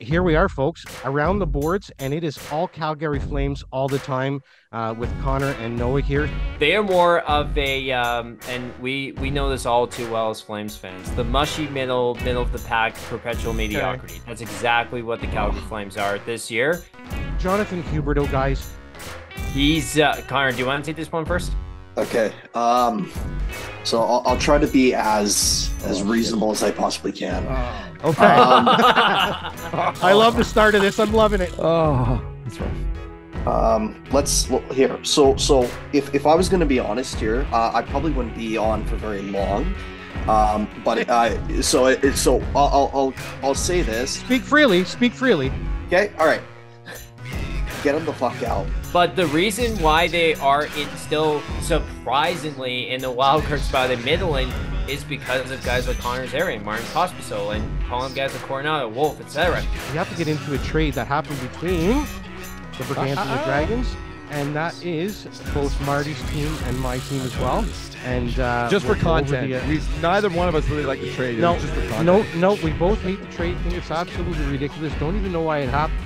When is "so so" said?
35.02-35.70